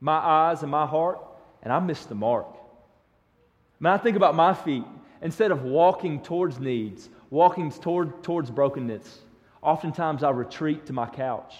[0.00, 1.18] my eyes, and my heart,
[1.62, 2.46] and I missed the mark.
[3.78, 4.84] When I think about my feet,
[5.20, 9.20] instead of walking towards needs, walking toward, towards brokenness,
[9.64, 11.54] Oftentimes I retreat to my couch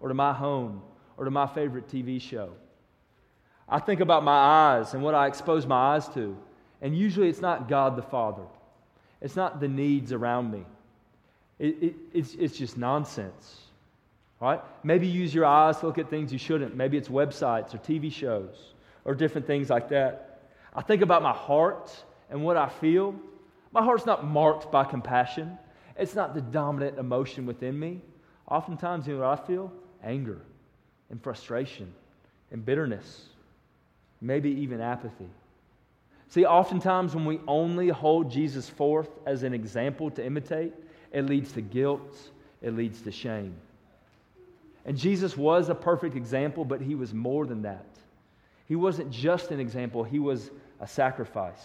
[0.00, 0.82] or to my home
[1.16, 2.50] or to my favorite TV show.
[3.68, 6.36] I think about my eyes and what I expose my eyes to.
[6.82, 8.42] And usually it's not God the Father,
[9.22, 10.64] it's not the needs around me.
[11.60, 13.67] It, it, it's, it's just nonsense.
[14.40, 14.60] Right?
[14.84, 16.76] Maybe use your eyes to look at things you shouldn't.
[16.76, 18.74] Maybe it's websites or TV shows
[19.04, 20.40] or different things like that.
[20.74, 21.90] I think about my heart
[22.30, 23.14] and what I feel.
[23.72, 25.58] My heart's not marked by compassion.
[25.96, 28.00] It's not the dominant emotion within me.
[28.48, 29.72] Oftentimes, you know what I feel?
[30.04, 30.40] Anger
[31.10, 31.92] and frustration
[32.50, 33.26] and bitterness,
[34.20, 35.28] maybe even apathy.
[36.28, 40.72] See, oftentimes when we only hold Jesus forth as an example to imitate,
[41.12, 42.16] it leads to guilt,
[42.62, 43.54] it leads to shame.
[44.88, 47.84] And Jesus was a perfect example, but he was more than that.
[48.64, 51.64] He wasn't just an example, he was a sacrifice.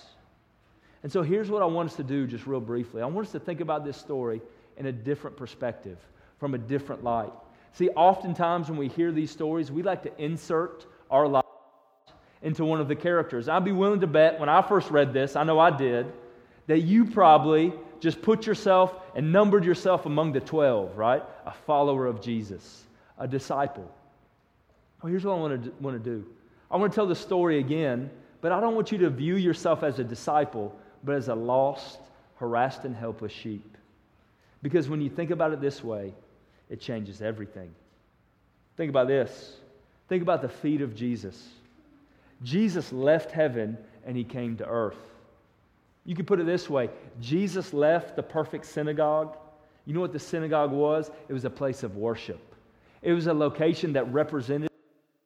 [1.04, 3.02] And so here's what I want us to do, just real briefly.
[3.02, 4.42] I want us to think about this story
[4.76, 5.98] in a different perspective,
[6.38, 7.32] from a different light.
[7.72, 11.48] See, oftentimes when we hear these stories, we like to insert our lives
[12.42, 13.48] into one of the characters.
[13.48, 16.12] I'd be willing to bet when I first read this, I know I did,
[16.68, 21.24] that you probably just put yourself and numbered yourself among the 12, right?
[21.46, 22.84] A follower of Jesus,
[23.18, 23.90] a disciple.
[25.02, 26.26] Well, here's what I want to, want to do
[26.72, 28.10] I want to tell the story again,
[28.42, 32.00] but I don't want you to view yourself as a disciple but as a lost,
[32.36, 33.78] harassed, and helpless sheep.
[34.62, 36.14] Because when you think about it this way,
[36.70, 37.74] it changes everything.
[38.78, 39.58] Think about this.
[40.08, 41.50] Think about the feet of Jesus.
[42.42, 44.98] Jesus left heaven and he came to earth.
[46.06, 46.90] You could put it this way
[47.22, 49.38] Jesus left the perfect synagogue.
[49.86, 51.12] You know what the synagogue was?
[51.28, 52.53] It was a place of worship,
[53.04, 54.70] it was a location that represented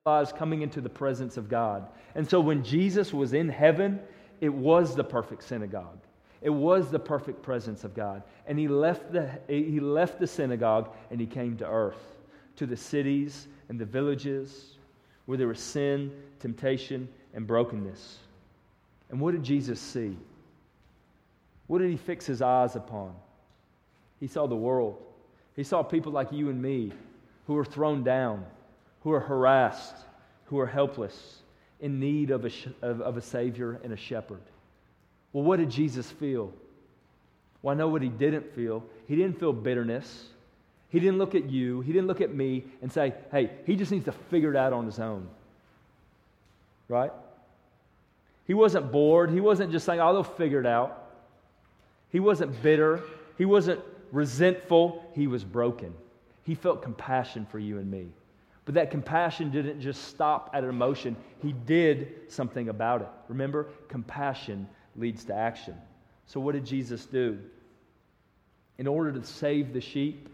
[0.06, 1.88] lives coming into the presence of God.
[2.16, 4.00] And so when Jesus was in heaven,
[4.42, 6.00] it was the perfect synagogue.
[6.42, 8.24] It was the perfect presence of God.
[8.48, 12.02] And he left the, he left the synagogue and he came to earth,
[12.56, 14.78] to the cities and the villages
[15.26, 18.20] where there was sin, temptation, and brokenness.
[19.10, 20.18] And what did Jesus see?
[21.68, 23.13] What did he fix his eyes upon?
[24.20, 25.04] He saw the world.
[25.56, 26.94] He saw people like you and me
[27.48, 28.46] who are thrown down,
[29.02, 29.96] who are harassed,
[30.46, 31.42] who are helpless,
[31.80, 34.41] in need of a, of, of a Savior and a shepherd.
[35.34, 36.54] Well, what did Jesus feel?
[37.62, 38.84] Well, I know what he didn't feel.
[39.08, 40.26] He didn't feel bitterness.
[40.89, 41.82] He didn't look at you.
[41.82, 44.74] He didn't look at me and say, hey, he just needs to figure it out
[44.74, 45.28] on his own.
[46.88, 47.12] Right?
[48.45, 49.30] He wasn't bored.
[49.30, 51.12] He wasn't just saying, oh, they'll figure it out.
[52.10, 53.02] He wasn't bitter.
[53.38, 53.82] He wasn't
[54.12, 55.06] resentful.
[55.14, 55.93] He was broken.
[56.48, 58.08] He felt compassion for you and me.
[58.64, 63.10] But that compassion didn't just stop at an emotion, he did something about it.
[63.28, 65.76] Remember, compassion leads to action.
[66.26, 67.38] So, what did Jesus do?
[68.78, 70.30] In order to save the sheep,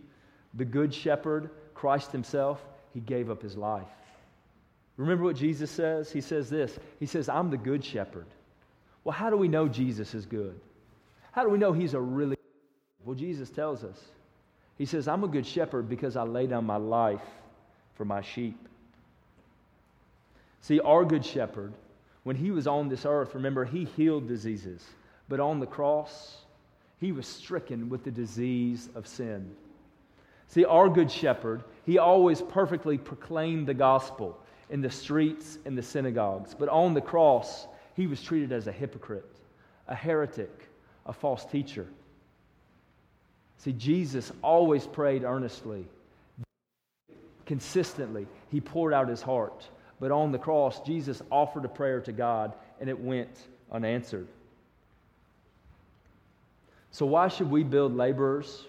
[0.53, 3.87] the good shepherd, Christ himself, he gave up his life.
[4.97, 6.11] Remember what Jesus says?
[6.11, 8.27] He says this He says, I'm the good shepherd.
[9.03, 10.59] Well, how do we know Jesus is good?
[11.31, 12.35] How do we know he's a really
[13.03, 13.99] well, Jesus tells us.
[14.77, 17.21] He says, I'm a good shepherd because I lay down my life
[17.95, 18.57] for my sheep.
[20.61, 21.73] See, our good shepherd,
[22.23, 24.83] when he was on this earth, remember, he healed diseases.
[25.29, 26.37] But on the cross,
[26.99, 29.55] he was stricken with the disease of sin.
[30.47, 35.81] See, our good shepherd, he always perfectly proclaimed the gospel in the streets and the
[35.81, 36.55] synagogues.
[36.57, 39.29] But on the cross, he was treated as a hypocrite,
[39.87, 40.69] a heretic,
[41.05, 41.87] a false teacher.
[43.63, 45.85] See, Jesus always prayed earnestly,
[47.45, 48.27] consistently.
[48.51, 49.65] He poured out his heart.
[50.01, 53.29] But on the cross, Jesus offered a prayer to God, and it went
[53.71, 54.27] unanswered.
[56.91, 58.65] So, why should we build laborers?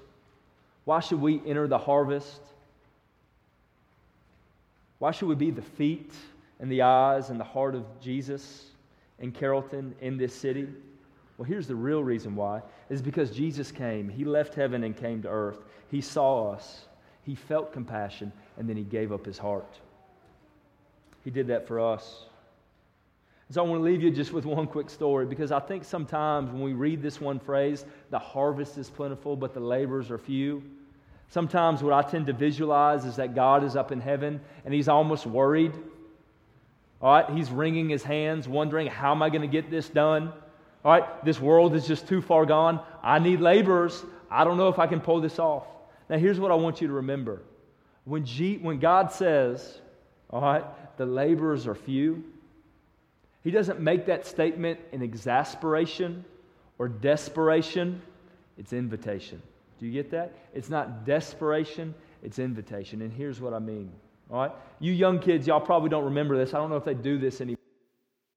[0.84, 2.40] Why should we enter the harvest?
[5.00, 6.12] Why should we be the feet
[6.60, 8.66] and the eyes and the heart of Jesus
[9.18, 10.68] in Carrollton, in this city?
[11.36, 14.08] Well, here's the real reason why is because Jesus came.
[14.08, 15.58] He left heaven and came to earth.
[15.90, 16.86] He saw us.
[17.24, 19.78] He felt compassion, and then he gave up his heart.
[21.24, 22.26] He did that for us.
[23.50, 26.50] So I want to leave you just with one quick story because I think sometimes
[26.50, 30.62] when we read this one phrase, the harvest is plentiful, but the laborers are few.
[31.28, 34.88] Sometimes what I tend to visualize is that God is up in heaven and he's
[34.88, 35.72] almost worried.
[37.00, 40.32] All right, he's wringing his hands, wondering, how am I going to get this done?
[40.84, 42.80] All right, this world is just too far gone.
[43.02, 44.04] I need laborers.
[44.30, 45.64] I don't know if I can pull this off.
[46.10, 47.40] Now, here's what I want you to remember.
[48.04, 49.80] When, G, when God says,
[50.28, 50.64] all right,
[50.98, 52.22] the laborers are few,
[53.42, 56.24] he doesn't make that statement in exasperation
[56.78, 58.02] or desperation,
[58.58, 59.40] it's invitation.
[59.78, 60.32] Do you get that?
[60.54, 63.00] It's not desperation, it's invitation.
[63.02, 63.90] And here's what I mean.
[64.30, 64.52] All right?
[64.80, 66.52] You young kids, y'all probably don't remember this.
[66.52, 67.58] I don't know if they do this anymore.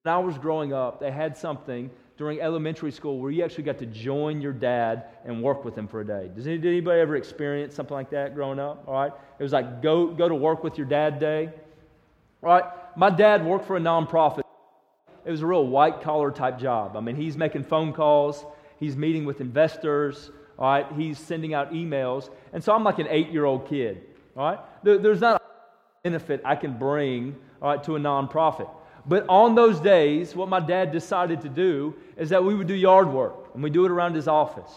[0.02, 3.78] When I was growing up, they had something during elementary school where you actually got
[3.78, 6.28] to join your dad and work with him for a day.
[6.34, 8.82] Does anybody ever experience something like that growing up?
[8.88, 9.12] All right?
[9.38, 11.48] It was like go, go to work with your dad day.
[12.42, 12.64] All right?
[12.96, 14.42] My dad worked for a nonprofit.
[15.24, 16.96] It was a real white collar type job.
[16.96, 18.44] I mean, he's making phone calls,
[18.80, 20.86] he's meeting with investors, all right?
[20.96, 22.30] He's sending out emails.
[22.52, 24.02] And so I'm like an eight year old kid,
[24.36, 24.58] all right?
[24.82, 25.44] There, there's not a
[26.02, 28.68] benefit I can bring, all right, to a nonprofit.
[29.08, 32.74] But on those days, what my dad decided to do is that we would do
[32.74, 34.70] yard work, and we do it around his office.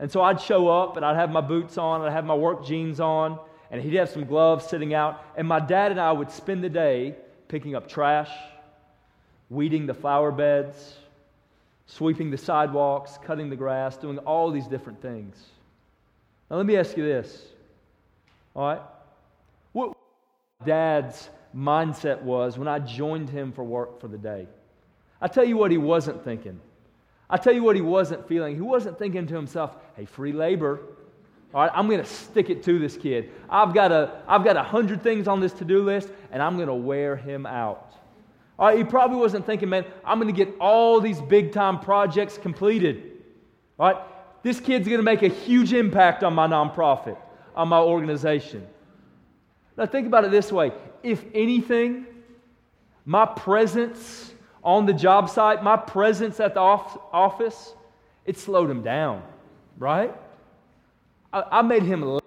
[0.00, 2.66] And so I'd show up, and I'd have my boots on, I'd have my work
[2.66, 3.38] jeans on,
[3.70, 5.24] and he'd have some gloves sitting out.
[5.36, 7.14] And my dad and I would spend the day
[7.46, 8.30] picking up trash,
[9.48, 10.96] weeding the flower beds,
[11.86, 15.36] sweeping the sidewalks, cutting the grass, doing all these different things.
[16.50, 17.46] Now, let me ask you this.
[18.56, 18.82] All right?
[19.72, 19.96] What
[20.64, 24.46] dad's mindset was when I joined him for work for the day?
[25.20, 26.60] I tell you what he wasn't thinking.
[27.30, 28.54] I tell you what he wasn't feeling.
[28.54, 30.80] He wasn't thinking to himself, hey, free labor.
[31.52, 33.30] All right, I'm going to stick it to this kid.
[33.48, 36.68] I've got a, I've got a hundred things on this to-do list, and I'm going
[36.68, 37.92] to wear him out.
[38.58, 41.80] All right, he probably wasn't thinking, man, I'm going to get all these big time
[41.80, 43.12] projects completed.
[43.78, 44.02] All right,
[44.42, 47.16] this kid's going to make a huge impact on my nonprofit,
[47.54, 48.66] on my organization.
[49.78, 50.72] Now, think about it this way
[51.04, 52.06] if anything,
[53.04, 57.74] my presence on the job site, my presence at the office,
[58.26, 59.22] it slowed him down,
[59.78, 60.12] right?
[61.32, 62.20] I, I made him